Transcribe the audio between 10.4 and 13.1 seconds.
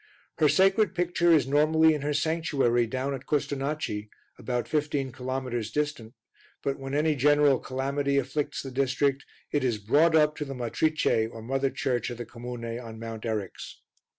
the Matrice or Mother Church of the comune on